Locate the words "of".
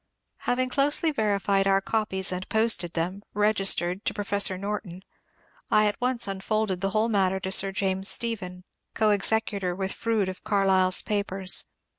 10.27-10.43